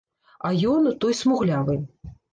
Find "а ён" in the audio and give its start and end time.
0.47-0.89